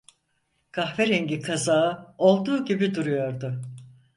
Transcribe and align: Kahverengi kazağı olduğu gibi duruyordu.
Kahverengi 0.71 1.41
kazağı 1.41 2.15
olduğu 2.17 2.65
gibi 2.65 2.95
duruyordu. 2.95 3.61